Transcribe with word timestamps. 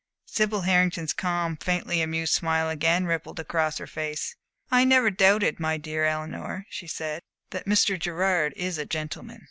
Sibyl 0.25 0.63
Hartington's 0.63 1.13
calm, 1.13 1.57
faintly 1.57 2.01
amused 2.01 2.33
smile 2.33 2.71
again 2.71 3.05
rippled 3.05 3.39
across 3.39 3.77
her 3.77 3.85
face. 3.85 4.35
"I 4.71 4.83
never 4.83 5.11
doubted, 5.11 5.59
my 5.59 5.77
dear 5.77 6.05
Eleanor," 6.05 6.65
she 6.71 6.87
said, 6.87 7.21
"that 7.51 7.67
Mr. 7.67 7.99
Gerard 7.99 8.53
is 8.55 8.79
a 8.79 8.85
gentleman." 8.87 9.39